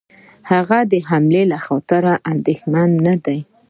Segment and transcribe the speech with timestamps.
[0.51, 3.39] هغه د حملې له خطر څخه اندېښمن نه دی.